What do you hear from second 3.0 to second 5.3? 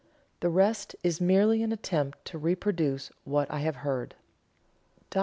what I have heard." Dr.